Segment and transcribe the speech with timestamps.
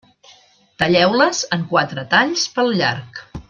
[0.83, 3.25] Talleu-les en quatre talls pel llarg.